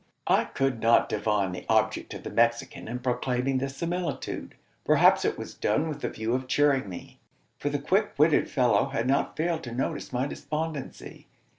[0.25, 4.55] I could not divine the object of the Mexican in proclaiming this similitude.
[4.83, 7.19] Perhaps it was done with the view of cheering me
[7.59, 11.27] for the quick witted fellow had not failed to notice my despondency.